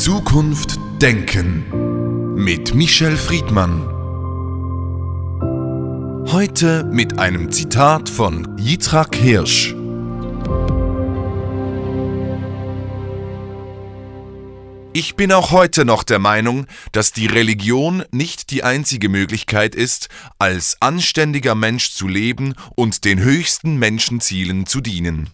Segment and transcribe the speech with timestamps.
[0.00, 3.82] Zukunft Denken mit Michel Friedmann.
[6.32, 9.74] Heute mit einem Zitat von Yitzhak Hirsch.
[14.94, 20.08] Ich bin auch heute noch der Meinung, dass die Religion nicht die einzige Möglichkeit ist,
[20.38, 25.28] als anständiger Mensch zu leben und den höchsten Menschenzielen zu dienen.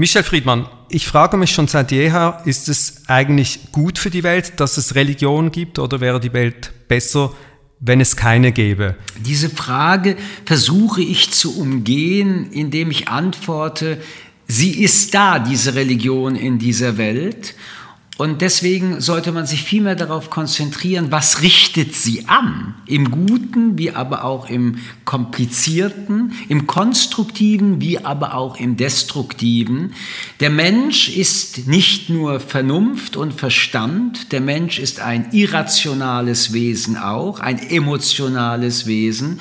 [0.00, 4.54] Michel Friedmann, ich frage mich schon seit jeher, ist es eigentlich gut für die Welt,
[4.56, 7.34] dass es Religion gibt oder wäre die Welt besser,
[7.80, 8.96] wenn es keine gäbe?
[9.18, 14.00] Diese Frage versuche ich zu umgehen, indem ich antworte,
[14.48, 17.54] sie ist da, diese Religion in dieser Welt.
[18.20, 23.92] Und deswegen sollte man sich vielmehr darauf konzentrieren, was richtet sie an, im Guten wie
[23.92, 29.94] aber auch im Komplizierten, im Konstruktiven wie aber auch im Destruktiven.
[30.40, 37.40] Der Mensch ist nicht nur Vernunft und Verstand, der Mensch ist ein irrationales Wesen auch,
[37.40, 39.40] ein emotionales Wesen.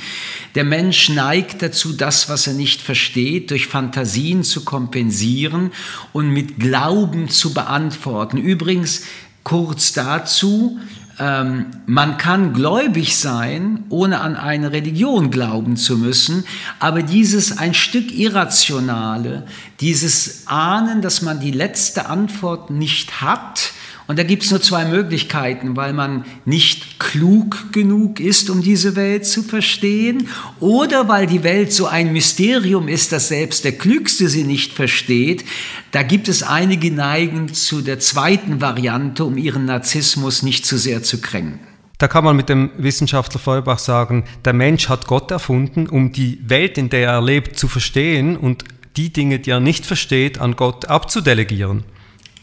[0.55, 5.71] Der Mensch neigt dazu, das, was er nicht versteht, durch Fantasien zu kompensieren
[6.13, 8.37] und mit Glauben zu beantworten.
[8.37, 9.01] Übrigens Übrigens
[9.43, 10.79] kurz dazu,
[11.17, 16.43] ähm, man kann gläubig sein, ohne an eine Religion glauben zu müssen,
[16.77, 19.47] aber dieses ein Stück Irrationale,
[19.79, 23.71] dieses Ahnen, dass man die letzte Antwort nicht hat,
[24.09, 28.95] und da gibt es nur zwei Möglichkeiten, weil man nicht klug genug ist, um diese
[28.95, 30.29] Welt zu verstehen,
[30.59, 35.45] oder weil die Welt so ein Mysterium ist, dass selbst der Klügste sie nicht versteht.
[35.91, 41.03] Da gibt es einige neigen zu der zweiten Variante, um ihren Narzissmus nicht zu sehr
[41.03, 41.59] zu kränken.
[41.99, 46.39] Da kann man mit dem Wissenschaftler Feuerbach sagen, der Mensch hat Gott erfunden, um die
[46.49, 48.63] Welt, in der er lebt, zu verstehen und
[48.97, 51.83] die Dinge, die er nicht versteht, an Gott abzudelegieren.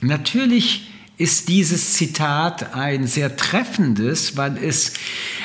[0.00, 4.92] Natürlich ist dieses Zitat ein sehr treffendes, weil es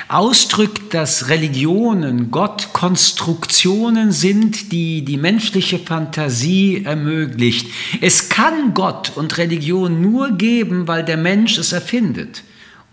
[0.10, 7.68] ausdrückt, dass Religionen, Gott Konstruktionen sind, die die menschliche Fantasie ermöglicht.
[8.02, 12.44] Es kann Gott und Religion nur geben, weil der Mensch es erfindet.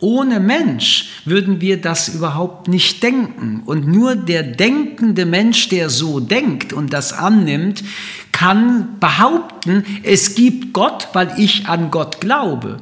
[0.01, 3.63] Ohne Mensch würden wir das überhaupt nicht denken.
[3.67, 7.83] Und nur der denkende Mensch, der so denkt und das annimmt,
[8.39, 12.77] kann behaupten, es gibt Gott, weil ich an Gott glaube.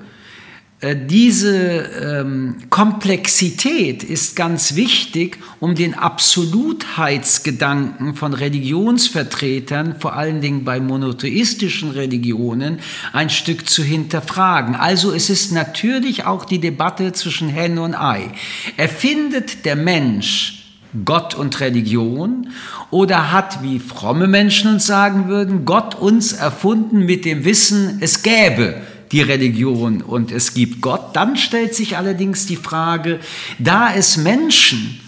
[0.81, 10.65] Äh, diese ähm, Komplexität ist ganz wichtig, um den Absolutheitsgedanken von Religionsvertretern, vor allen Dingen
[10.65, 12.81] bei monotheistischen Religionen,
[13.15, 14.75] ein Stück zu hinterfragen.
[14.75, 18.31] Also es ist natürlich auch die Debatte zwischen Hen und Ei.
[18.77, 20.56] Erfindet der Mensch
[21.05, 22.49] Gott und Religion
[22.91, 28.23] oder hat, wie fromme Menschen uns sagen würden, Gott uns erfunden mit dem Wissen, es
[28.23, 28.77] gäbe
[29.13, 31.15] die Religion und es gibt Gott.
[31.15, 33.21] Dann stellt sich allerdings die Frage,
[33.59, 35.01] da es Menschen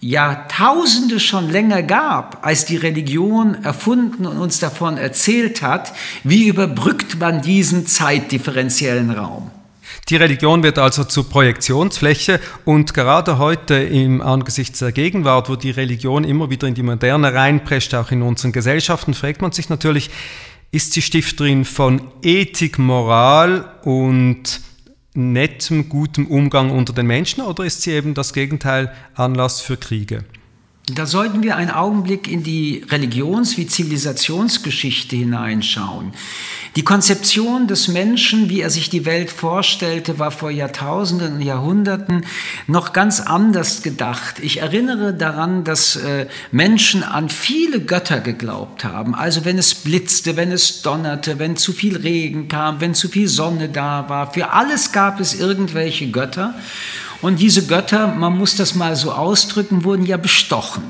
[0.00, 7.18] Jahrtausende schon länger gab, als die Religion erfunden und uns davon erzählt hat, wie überbrückt
[7.18, 9.50] man diesen zeitdifferenziellen Raum?
[10.08, 15.72] Die Religion wird also zur Projektionsfläche und gerade heute im Angesichts der Gegenwart, wo die
[15.72, 20.10] Religion immer wieder in die Moderne reinprescht, auch in unseren Gesellschaften, fragt man sich natürlich,
[20.70, 24.60] ist sie Stifterin von Ethik, Moral und
[25.14, 30.24] nettem, gutem Umgang unter den Menschen oder ist sie eben das Gegenteil Anlass für Kriege?
[30.94, 36.12] Da sollten wir einen Augenblick in die Religions- wie Zivilisationsgeschichte hineinschauen.
[36.76, 42.24] Die Konzeption des Menschen, wie er sich die Welt vorstellte, war vor Jahrtausenden und Jahrhunderten
[42.68, 44.38] noch ganz anders gedacht.
[44.40, 49.16] Ich erinnere daran, dass äh, Menschen an viele Götter geglaubt haben.
[49.16, 53.26] Also wenn es blitzte, wenn es donnerte, wenn zu viel Regen kam, wenn zu viel
[53.26, 56.54] Sonne da war, für alles gab es irgendwelche Götter.
[57.22, 60.84] Und diese Götter, man muss das mal so ausdrücken, wurden ja bestochen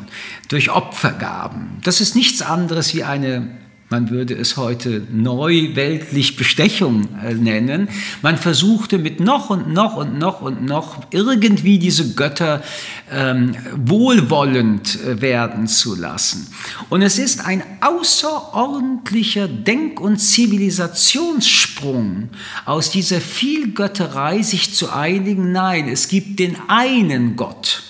[0.49, 1.79] durch Opfergaben.
[1.83, 3.57] Das ist nichts anderes wie eine
[3.89, 7.89] man würde es heute neuweltlich Bestechung äh, nennen.
[8.21, 12.65] Man versuchte mit noch und noch und noch und noch irgendwie diese Götter
[13.13, 16.49] ähm, wohlwollend äh, werden zu lassen.
[16.89, 22.31] Und es ist ein außerordentlicher Denk- und Zivilisationssprung
[22.65, 27.86] aus dieser Vielgötterei sich zu einigen, nein, es gibt den einen Gott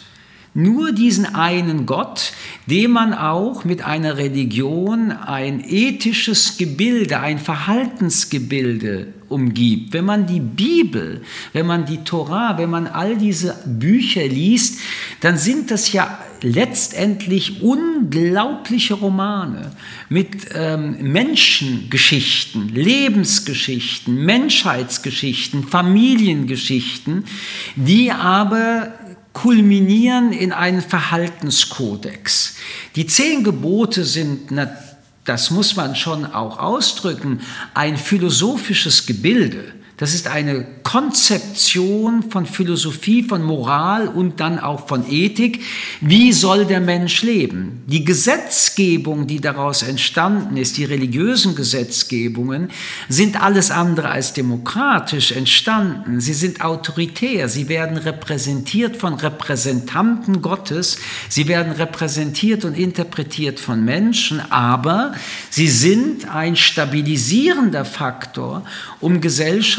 [0.56, 2.32] nur diesen einen Gott,
[2.64, 9.92] dem man auch mit einer Religion ein ethisches Gebilde, ein Verhaltensgebilde umgibt.
[9.92, 11.20] Wenn man die Bibel,
[11.52, 14.80] wenn man die Torah, wenn man all diese Bücher liest,
[15.20, 19.72] dann sind das ja letztendlich unglaubliche Romane
[20.08, 27.24] mit ähm, Menschengeschichten, Lebensgeschichten, Menschheitsgeschichten, Familiengeschichten,
[27.74, 28.94] die aber
[29.36, 32.54] kulminieren in einen Verhaltenskodex.
[32.96, 34.50] Die zehn Gebote sind
[35.26, 37.40] das muss man schon auch ausdrücken,
[37.74, 39.74] ein philosophisches Gebilde.
[39.98, 45.64] Das ist eine Konzeption von Philosophie, von Moral und dann auch von Ethik.
[46.02, 47.82] Wie soll der Mensch leben?
[47.86, 52.68] Die Gesetzgebung, die daraus entstanden ist, die religiösen Gesetzgebungen,
[53.08, 56.20] sind alles andere als demokratisch entstanden.
[56.20, 57.48] Sie sind autoritär.
[57.48, 60.98] Sie werden repräsentiert von Repräsentanten Gottes.
[61.30, 64.42] Sie werden repräsentiert und interpretiert von Menschen.
[64.52, 65.14] Aber
[65.48, 68.62] sie sind ein stabilisierender Faktor,
[69.00, 69.22] um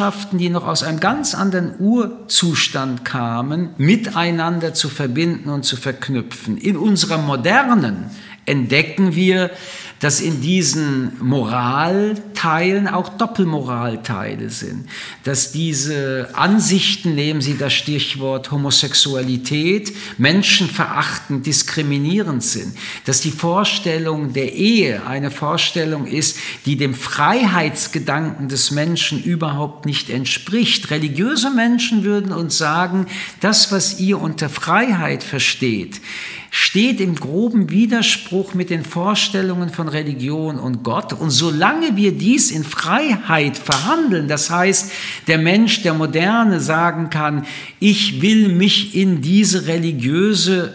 [0.08, 6.58] Gesellschaften, die noch aus einem ganz anderen Urzustand kamen, miteinander zu verbinden und zu verknüpfen.
[6.58, 8.10] In unserer modernen
[8.46, 9.52] entdecken wir,
[10.00, 14.88] dass in diesen Moralteilen auch Doppelmoralteile sind,
[15.24, 24.54] dass diese Ansichten, nehmen Sie das Stichwort Homosexualität, menschenverachtend, diskriminierend sind, dass die Vorstellung der
[24.54, 30.92] Ehe eine Vorstellung ist, die dem Freiheitsgedanken des Menschen überhaupt nicht entspricht.
[30.92, 33.08] Religiöse Menschen würden uns sagen,
[33.40, 36.02] das, was ihr unter Freiheit versteht,
[36.50, 41.14] steht im groben Widerspruch mit den Vorstellungen von Religion und Gott.
[41.14, 44.92] Und solange wir dies in Freiheit verhandeln, das heißt,
[45.28, 47.46] der Mensch der Moderne sagen kann,
[47.80, 50.74] ich will mich in diese religiöse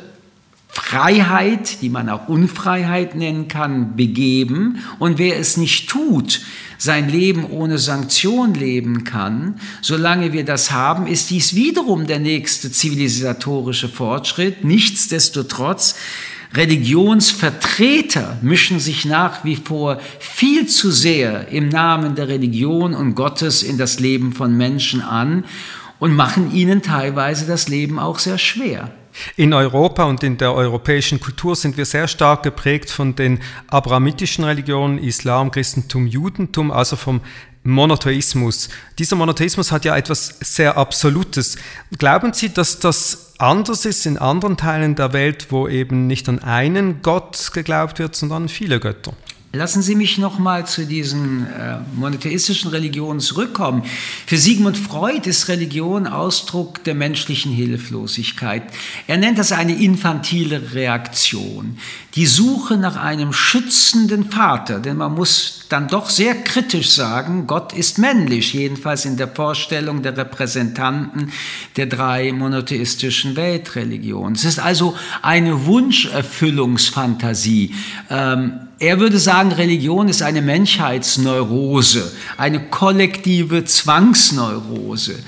[0.69, 4.79] Freiheit, die man auch Unfreiheit nennen kann, begeben.
[4.99, 6.41] Und wer es nicht tut,
[6.79, 12.73] sein Leben ohne Sanktion leben kann, solange wir das haben, ist dies wiederum der nächste
[12.73, 14.65] zivilisatorische Fortschritt.
[14.65, 15.95] Nichtsdestotrotz,
[16.55, 23.63] Religionsvertreter mischen sich nach wie vor viel zu sehr im Namen der Religion und Gottes
[23.63, 25.45] in das Leben von Menschen an
[25.99, 28.91] und machen ihnen teilweise das Leben auch sehr schwer.
[29.37, 34.45] In Europa und in der europäischen Kultur sind wir sehr stark geprägt von den abrahamitischen
[34.45, 37.21] Religionen, Islam, Christentum, Judentum, also vom
[37.65, 38.69] Monotheismus.
[38.99, 41.57] Dieser Monotheismus hat ja etwas sehr Absolutes.
[41.97, 46.41] Glauben Sie, dass das anders ist in anderen Teilen der Welt, wo eben nicht an
[46.41, 49.13] einen Gott geglaubt wird, sondern an viele Götter?
[49.55, 53.83] Lassen Sie mich noch mal zu diesen äh, monotheistischen Religionen zurückkommen.
[54.27, 58.63] Für Sigmund Freud ist Religion Ausdruck der menschlichen Hilflosigkeit.
[59.07, 61.77] Er nennt das eine infantile Reaktion,
[62.15, 67.75] die Suche nach einem schützenden Vater, denn man muss dann doch sehr kritisch sagen, Gott
[67.75, 71.31] ist männlich, jedenfalls in der Vorstellung der Repräsentanten
[71.77, 74.35] der drei monotheistischen Weltreligionen.
[74.35, 77.75] Es ist also eine Wunscherfüllungsfantasie.
[78.09, 85.23] Ähm, er würde sagen, Religion ist eine Menschheitsneurose, eine kollektive Zwangsneurose.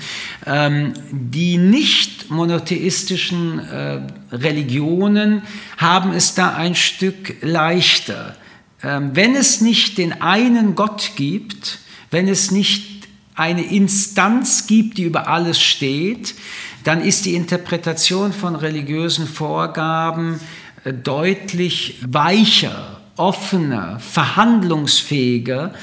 [0.45, 4.01] Ähm, die nicht monotheistischen äh,
[4.33, 5.43] Religionen
[5.77, 8.35] haben es da ein Stück leichter.
[8.83, 11.79] Ähm, wenn es nicht den einen Gott gibt,
[12.11, 16.35] wenn es nicht eine Instanz gibt, die über alles steht,
[16.83, 20.41] dann ist die Interpretation von religiösen Vorgaben
[20.83, 25.73] äh, deutlich weicher offener, verhandlungsfähiger,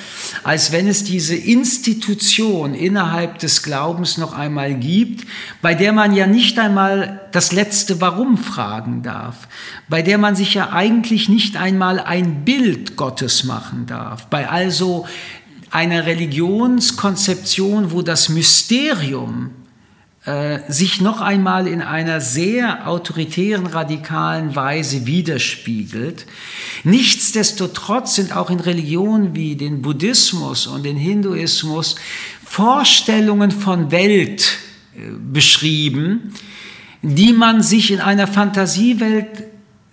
[0.42, 5.26] als wenn es diese Institution innerhalb des Glaubens noch einmal gibt,
[5.62, 9.48] bei der man ja nicht einmal das letzte Warum fragen darf,
[9.88, 15.06] bei der man sich ja eigentlich nicht einmal ein Bild Gottes machen darf, bei also
[15.70, 19.52] einer Religionskonzeption, wo das Mysterium
[20.68, 26.26] sich noch einmal in einer sehr autoritären, radikalen Weise widerspiegelt.
[26.84, 31.96] Nichtsdestotrotz sind auch in Religionen wie den Buddhismus und den Hinduismus
[32.44, 34.58] Vorstellungen von Welt
[34.94, 36.34] äh, beschrieben,
[37.00, 39.44] die man sich in einer Fantasiewelt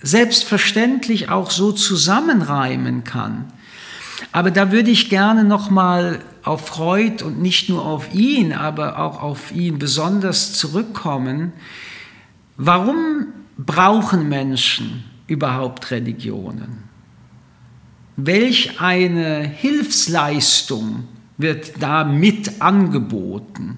[0.02, 3.46] selbstverständlich auch so zusammenreimen kann.
[4.34, 9.00] Aber da würde ich gerne noch mal auf Freud und nicht nur auf ihn, aber
[9.00, 11.54] auch auf ihn besonders zurückkommen.
[12.58, 13.28] Warum
[13.58, 16.84] brauchen Menschen überhaupt Religionen?
[18.16, 23.78] Welch eine Hilfsleistung wird da mit angeboten?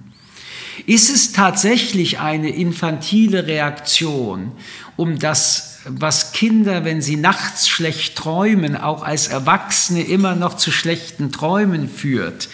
[0.87, 4.51] Ist es tatsächlich eine infantile Reaktion,
[4.97, 10.71] um das was Kinder, wenn sie nachts schlecht träumen, auch als Erwachsene immer noch zu
[10.71, 12.49] schlechten Träumen führt.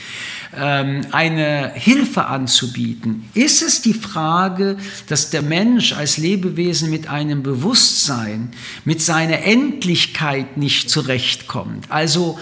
[0.55, 3.29] ähm, eine Hilfe anzubieten?
[3.33, 8.49] Ist es die Frage, dass der Mensch als Lebewesen mit einem Bewusstsein,
[8.85, 11.89] mit seiner Endlichkeit nicht zurechtkommt?
[11.89, 12.39] Also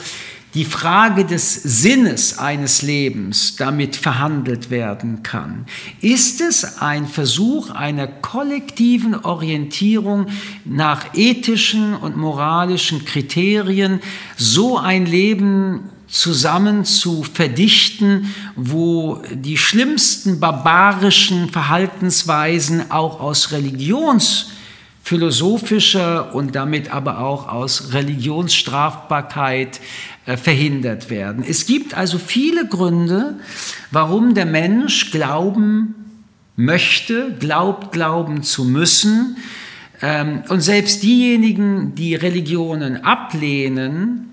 [0.55, 5.65] die Frage des Sinnes eines Lebens damit verhandelt werden kann.
[6.00, 10.27] Ist es ein Versuch einer kollektiven Orientierung
[10.63, 14.00] nach ethischen und moralischen Kriterien,
[14.38, 24.51] so ein Leben zusammen zu verdichten, wo die schlimmsten barbarischen Verhaltensweisen auch aus Religions
[25.05, 29.79] philosophischer und damit aber auch aus Religionsstrafbarkeit
[30.25, 31.45] äh, verhindert werden.
[31.47, 33.35] Es gibt also viele Gründe,
[33.91, 35.93] warum der Mensch glauben
[36.55, 39.38] möchte, glaubt glauben zu müssen.
[40.01, 44.31] Ähm, und selbst diejenigen, die Religionen ablehnen,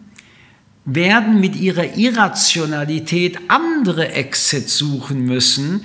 [0.86, 5.84] werden mit ihrer Irrationalität andere Exits suchen müssen.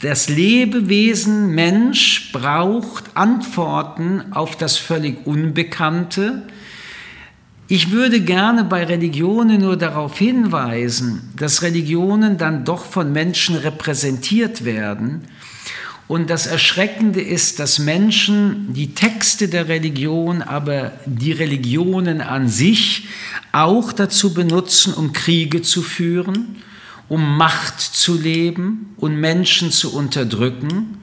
[0.00, 6.46] Das Lebewesen Mensch braucht Antworten auf das völlig Unbekannte,
[7.70, 14.64] ich würde gerne bei Religionen nur darauf hinweisen, dass Religionen dann doch von Menschen repräsentiert
[14.64, 15.20] werden.
[16.06, 23.08] Und das Erschreckende ist, dass Menschen die Texte der Religion, aber die Religionen an sich
[23.52, 26.56] auch dazu benutzen, um Kriege zu führen,
[27.08, 31.02] um Macht zu leben und Menschen zu unterdrücken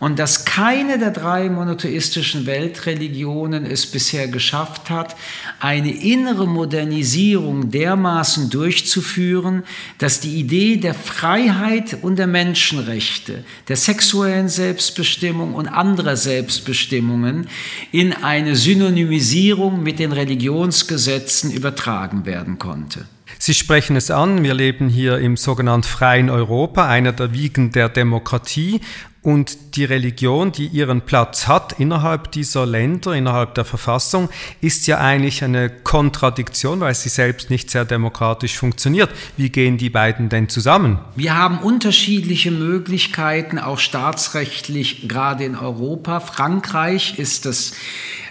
[0.00, 5.14] und dass keine der drei monotheistischen Weltreligionen es bisher geschafft hat,
[5.60, 9.62] eine innere Modernisierung dermaßen durchzuführen,
[9.98, 17.48] dass die Idee der Freiheit und der Menschenrechte, der sexuellen Selbstbestimmung und anderer Selbstbestimmungen
[17.92, 23.04] in eine Synonymisierung mit den Religionsgesetzen übertragen werden konnte.
[23.38, 27.88] Sie sprechen es an, wir leben hier im sogenannten freien Europa, einer der Wiegen der
[27.88, 28.80] Demokratie.
[29.22, 34.30] Und die Religion, die ihren Platz hat innerhalb dieser Länder, innerhalb der Verfassung,
[34.62, 39.10] ist ja eigentlich eine Kontradiktion, weil sie selbst nicht sehr demokratisch funktioniert.
[39.36, 40.98] Wie gehen die beiden denn zusammen?
[41.16, 46.20] Wir haben unterschiedliche Möglichkeiten, auch staatsrechtlich, gerade in Europa.
[46.20, 47.72] Frankreich ist das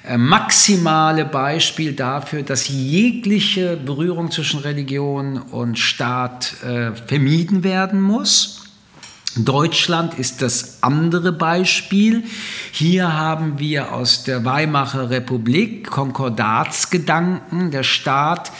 [0.03, 8.58] äh, maximale Beispiel dafür, dass jegliche Berührung zwischen Religion und Staat äh, vermieden werden muss.
[9.35, 12.23] Deutschland ist das andere Beispiel.
[12.71, 17.71] Hier haben wir aus der Weimarer Republik Konkordatsgedanken.
[17.71, 18.51] Der Staat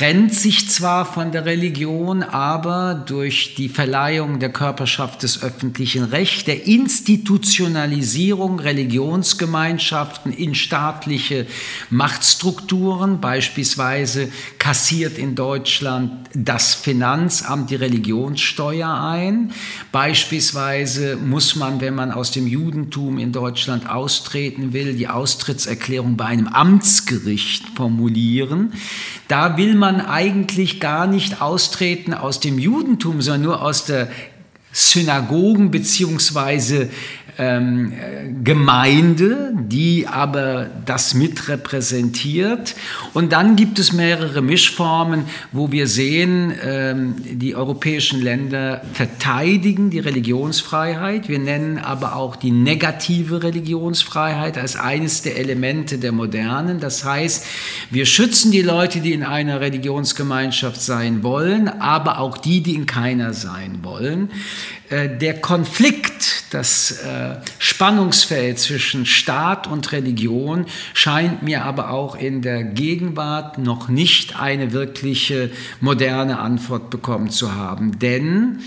[0.00, 6.44] trennt sich zwar von der Religion, aber durch die Verleihung der Körperschaft des öffentlichen Rechts,
[6.44, 11.46] der Institutionalisierung Religionsgemeinschaften in staatliche
[11.90, 19.52] Machtstrukturen, beispielsweise kassiert in Deutschland das Finanzamt die Religionssteuer ein,
[19.92, 26.24] beispielsweise muss man, wenn man aus dem Judentum in Deutschland austreten will, die Austrittserklärung bei
[26.24, 28.72] einem Amtsgericht formulieren.
[29.28, 34.08] Da will man eigentlich gar nicht austreten aus dem Judentum, sondern nur aus der
[34.72, 36.90] Synagogen beziehungsweise
[37.40, 37.92] ähm,
[38.44, 42.74] Gemeinde, die aber das mitrepräsentiert.
[43.14, 50.00] Und dann gibt es mehrere Mischformen, wo wir sehen, ähm, die europäischen Länder verteidigen die
[50.00, 51.28] Religionsfreiheit.
[51.28, 56.78] Wir nennen aber auch die negative Religionsfreiheit als eines der Elemente der Modernen.
[56.78, 57.46] Das heißt,
[57.90, 62.84] wir schützen die Leute, die in einer Religionsgemeinschaft sein wollen, aber auch die, die in
[62.84, 64.30] keiner sein wollen.
[64.90, 72.42] Äh, der Konflikt, das äh, Spannungsfeld zwischen Staat und Religion scheint mir aber auch in
[72.42, 77.98] der Gegenwart noch nicht eine wirkliche moderne Antwort bekommen zu haben.
[77.98, 78.60] Denn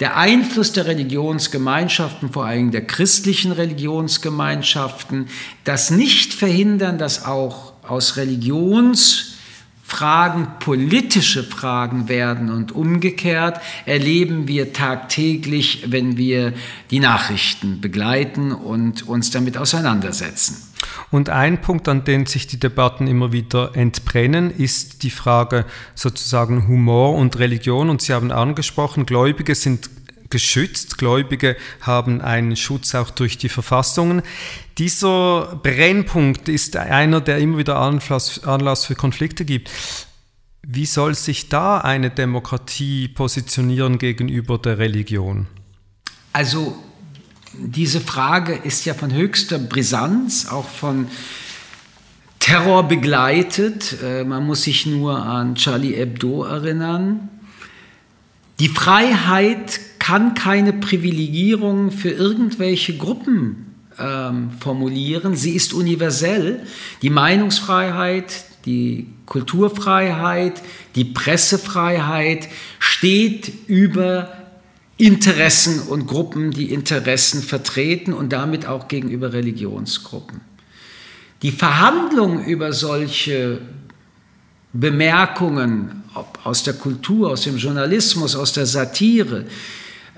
[0.00, 5.28] der Einfluss der Religionsgemeinschaften, vor allem der christlichen Religionsgemeinschaften,
[5.64, 9.35] das nicht verhindern, dass auch aus Religions
[9.88, 16.54] Fragen politische Fragen werden und umgekehrt erleben wir tagtäglich, wenn wir
[16.90, 20.66] die Nachrichten begleiten und uns damit auseinandersetzen.
[21.12, 25.64] Und ein Punkt, an den sich die Debatten immer wieder entbrennen, ist die Frage
[25.94, 27.88] sozusagen Humor und Religion.
[27.88, 29.88] Und Sie haben angesprochen, Gläubige sind
[30.30, 30.98] geschützt.
[30.98, 34.22] Gläubige haben einen Schutz auch durch die Verfassungen.
[34.78, 39.70] Dieser Brennpunkt ist einer, der immer wieder Anlass, Anlass für Konflikte gibt.
[40.62, 45.46] Wie soll sich da eine Demokratie positionieren gegenüber der Religion?
[46.32, 46.76] Also
[47.52, 51.08] diese Frage ist ja von höchster Brisanz, auch von
[52.40, 53.96] Terror begleitet.
[54.02, 57.28] Äh, man muss sich nur an Charlie Hebdo erinnern
[58.58, 65.34] Die Freiheit kann keine Privilegierung für irgendwelche Gruppen ähm, formulieren.
[65.34, 66.62] Sie ist universell.
[67.02, 70.62] Die Meinungsfreiheit, die Kulturfreiheit,
[70.94, 72.48] die Pressefreiheit
[72.78, 74.32] steht über
[74.96, 80.40] Interessen und Gruppen, die Interessen vertreten und damit auch gegenüber Religionsgruppen.
[81.42, 83.58] Die Verhandlung über solche
[84.72, 86.04] Bemerkungen
[86.44, 89.46] aus der Kultur, aus dem Journalismus, aus der Satire,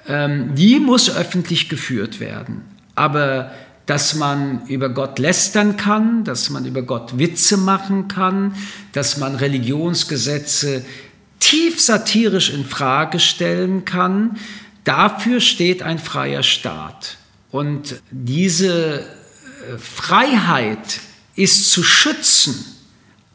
[0.09, 2.63] ähm, die muss öffentlich geführt werden.
[2.95, 3.53] Aber
[3.87, 8.55] dass man über Gott lästern kann, dass man über Gott Witze machen kann,
[8.93, 10.85] dass man Religionsgesetze
[11.41, 14.37] tief satirisch in Frage stellen kann,
[14.85, 17.17] dafür steht ein freier Staat.
[17.51, 21.01] Und diese äh, Freiheit
[21.35, 22.65] ist zu schützen,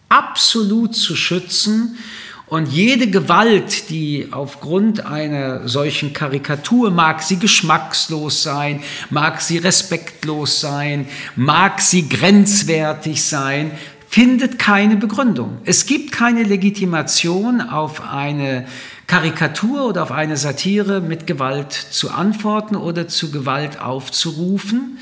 [0.09, 1.97] absolut zu schützen.
[2.47, 10.59] Und jede Gewalt, die aufgrund einer solchen Karikatur, mag sie geschmackslos sein, mag sie respektlos
[10.59, 13.71] sein, mag sie grenzwertig sein,
[14.09, 15.57] findet keine Begründung.
[15.65, 18.67] Es gibt keine Legitimation auf eine
[19.07, 24.99] Karikatur oder auf eine Satire mit Gewalt zu antworten oder zu Gewalt aufzurufen.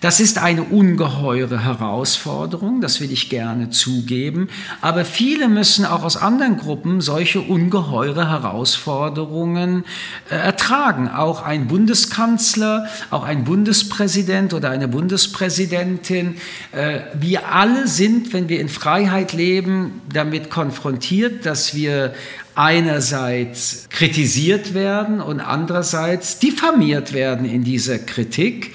[0.00, 4.48] Das ist eine ungeheure Herausforderung, das will ich gerne zugeben,
[4.80, 9.84] aber viele müssen auch aus anderen Gruppen solche ungeheure Herausforderungen
[10.30, 11.10] äh, ertragen.
[11.10, 16.36] Auch ein Bundeskanzler, auch ein Bundespräsident oder eine Bundespräsidentin.
[16.72, 22.14] Äh, wir alle sind, wenn wir in Freiheit leben, damit konfrontiert, dass wir
[22.54, 28.72] einerseits kritisiert werden und andererseits diffamiert werden in dieser Kritik.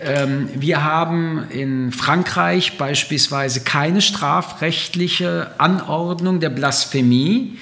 [0.00, 7.58] Ähm, wir haben in Frankreich beispielsweise keine strafrechtliche Anordnung der Blasphemie.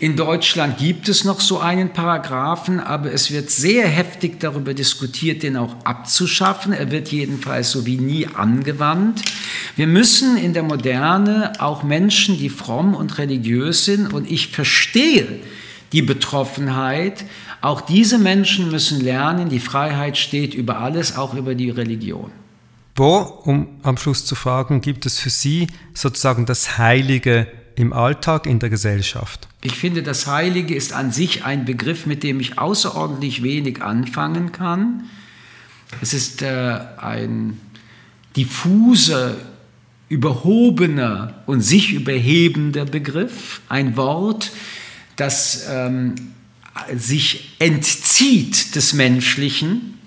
[0.00, 5.42] In Deutschland gibt es noch so einen Paragraphen, aber es wird sehr heftig darüber diskutiert,
[5.42, 6.72] den auch abzuschaffen.
[6.72, 9.22] Er wird jedenfalls so wie nie angewandt.
[9.76, 15.26] Wir müssen in der Moderne auch Menschen, die fromm und religiös sind, und ich verstehe
[15.92, 17.24] die Betroffenheit,
[17.64, 22.30] auch diese Menschen müssen lernen, die Freiheit steht über alles, auch über die Religion.
[22.94, 28.46] Wo, um am Schluss zu fragen, gibt es für Sie sozusagen das Heilige im Alltag,
[28.46, 29.48] in der Gesellschaft?
[29.62, 34.52] Ich finde, das Heilige ist an sich ein Begriff, mit dem ich außerordentlich wenig anfangen
[34.52, 35.04] kann.
[36.02, 37.58] Es ist äh, ein
[38.36, 39.36] diffuser,
[40.10, 44.52] überhobener und sich überhebender Begriff, ein Wort,
[45.16, 46.14] das ähm,
[46.96, 49.98] sich entzieht des Menschlichen.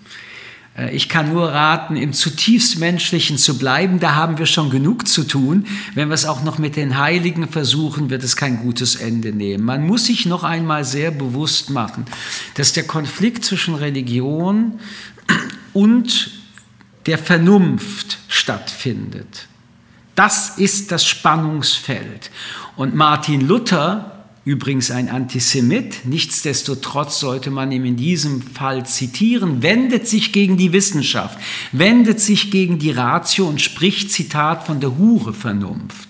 [0.78, 4.00] Äh, ich kann nur raten, im zutiefst Menschlichen zu bleiben.
[4.00, 5.66] Da haben wir schon genug zu tun.
[5.96, 9.64] Wenn wir es auch noch mit den Heiligen versuchen, wird es kein gutes Ende nehmen.
[9.64, 12.06] Man muss sich noch einmal sehr bewusst machen,
[12.56, 14.80] dass der Konflikt zwischen Religion
[15.74, 16.32] und
[17.06, 19.48] der Vernunft stattfindet.
[20.16, 22.32] Das ist das Spannungsfeld.
[22.76, 24.17] Und Martin Luther
[24.48, 26.06] übrigens ein Antisemit.
[26.06, 31.38] Nichtsdestotrotz sollte man ihn in diesem Fall zitieren, wendet sich gegen die Wissenschaft,
[31.74, 36.08] wendet sich gegen die Ratio und spricht, Zitat, von der Hure Vernunft.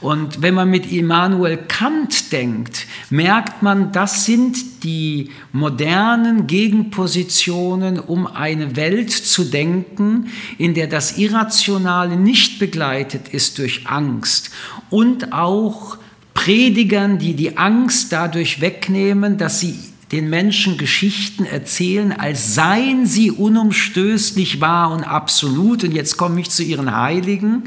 [0.00, 8.26] Und wenn man mit Immanuel Kant denkt, merkt man, das sind die modernen Gegenpositionen, um
[8.26, 14.50] eine Welt zu denken, in der das Irrationale nicht begleitet ist durch Angst
[14.88, 15.98] und auch
[16.46, 19.74] Predigern, die die Angst dadurch wegnehmen, dass sie
[20.12, 25.82] den Menschen Geschichten erzählen, als seien sie unumstößlich wahr und absolut.
[25.82, 27.64] Und jetzt komme ich zu ihren Heiligen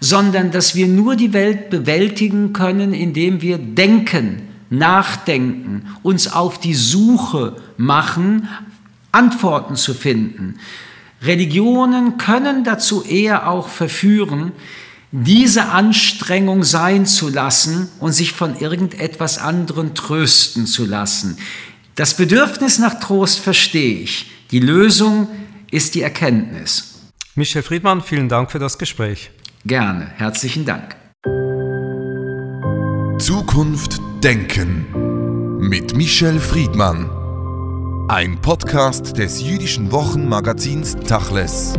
[0.00, 6.74] sondern dass wir nur die Welt bewältigen können, indem wir denken, nachdenken, uns auf die
[6.74, 8.48] Suche machen,
[9.12, 10.56] Antworten zu finden.
[11.22, 14.52] Religionen können dazu eher auch verführen,
[15.10, 21.38] diese Anstrengung sein zu lassen und sich von irgendetwas anderem trösten zu lassen.
[21.94, 24.30] Das Bedürfnis nach Trost verstehe ich.
[24.50, 25.28] Die Lösung
[25.70, 27.00] ist die Erkenntnis.
[27.34, 29.30] Michel Friedmann, vielen Dank für das Gespräch.
[29.64, 30.96] Gerne, herzlichen Dank.
[33.18, 37.10] Zukunft Denken mit Michel Friedmann.
[38.08, 41.74] Ein Podcast des jüdischen Wochenmagazins Tachles.